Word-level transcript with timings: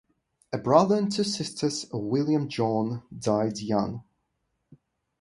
A 0.51 0.57
brother 0.57 0.95
and 0.95 1.11
two 1.11 1.23
sisters 1.23 1.83
of 1.83 2.01
William 2.01 2.49
John 2.49 3.03
died 3.15 3.59
young. 3.59 4.03